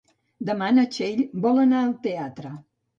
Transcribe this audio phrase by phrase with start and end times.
[0.49, 2.59] Demà na Txell vol anar al teatre.